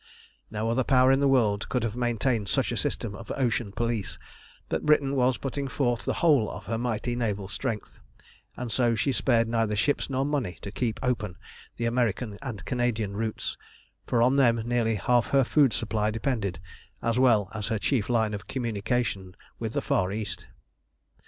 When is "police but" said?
3.71-4.83